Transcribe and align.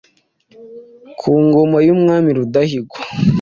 ku 1.19 1.27
ngoma 1.45 1.77
y’umwami 1.85 2.29
Rudahigwa. 2.37 2.99